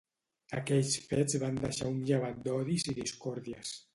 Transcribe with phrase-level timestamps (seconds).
[0.59, 3.79] Aquells fets van deixar un llevat d'odis i discòrdies.